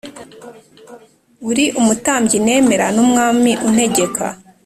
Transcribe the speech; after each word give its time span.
Uri 1.49 1.65
umutambyi 1.79 2.37
nemera 2.45 2.85
ni 2.95 2.99
umwami 3.05 3.51
untegeka 3.67 4.25